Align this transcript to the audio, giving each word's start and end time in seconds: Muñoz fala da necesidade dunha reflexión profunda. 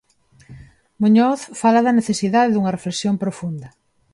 Muñoz 1.01 1.39
fala 1.61 1.81
da 1.85 1.97
necesidade 1.99 2.53
dunha 2.53 2.75
reflexión 2.77 3.15
profunda. 3.23 3.69